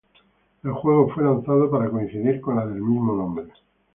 El 0.63 0.71
juego 0.73 1.09
fue 1.09 1.23
lanzado 1.23 1.69
para 1.69 1.91
coincidir 1.91 2.41
con 2.41 2.55
la 2.55 2.65
del 2.65 2.81
mismo 2.81 3.13
nombre. 3.15 3.53